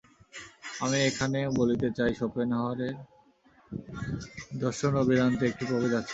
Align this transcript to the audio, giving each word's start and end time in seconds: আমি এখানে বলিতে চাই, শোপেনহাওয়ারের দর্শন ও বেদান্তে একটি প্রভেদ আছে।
আমি 0.83 0.97
এখানে 1.09 1.39
বলিতে 1.59 1.87
চাই, 1.97 2.11
শোপেনহাওয়ারের 2.19 2.95
দর্শন 4.61 4.91
ও 4.95 5.07
বেদান্তে 5.09 5.43
একটি 5.47 5.63
প্রভেদ 5.69 5.93
আছে। 5.93 6.09